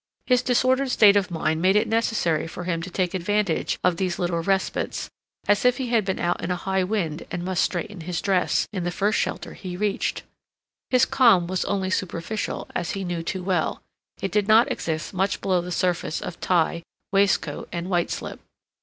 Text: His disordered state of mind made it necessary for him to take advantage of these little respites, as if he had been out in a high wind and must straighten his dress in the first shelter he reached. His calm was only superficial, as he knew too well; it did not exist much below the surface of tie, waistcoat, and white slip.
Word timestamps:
His 0.25 0.41
disordered 0.41 0.89
state 0.89 1.15
of 1.15 1.29
mind 1.29 1.61
made 1.61 1.75
it 1.75 1.87
necessary 1.87 2.47
for 2.47 2.63
him 2.63 2.81
to 2.81 2.89
take 2.89 3.13
advantage 3.13 3.77
of 3.83 3.97
these 3.97 4.17
little 4.17 4.41
respites, 4.41 5.11
as 5.47 5.63
if 5.63 5.77
he 5.77 5.89
had 5.89 6.05
been 6.05 6.17
out 6.17 6.43
in 6.43 6.49
a 6.49 6.55
high 6.55 6.83
wind 6.83 7.23
and 7.29 7.45
must 7.45 7.61
straighten 7.63 8.01
his 8.01 8.19
dress 8.19 8.67
in 8.73 8.83
the 8.83 8.89
first 8.89 9.19
shelter 9.19 9.53
he 9.53 9.77
reached. 9.77 10.23
His 10.89 11.05
calm 11.05 11.45
was 11.45 11.63
only 11.65 11.91
superficial, 11.91 12.67
as 12.73 12.93
he 12.93 13.03
knew 13.03 13.21
too 13.21 13.43
well; 13.43 13.83
it 14.19 14.31
did 14.31 14.47
not 14.47 14.71
exist 14.71 15.13
much 15.13 15.39
below 15.39 15.61
the 15.61 15.71
surface 15.71 16.19
of 16.19 16.39
tie, 16.41 16.81
waistcoat, 17.11 17.69
and 17.71 17.87
white 17.87 18.09
slip. 18.09 18.39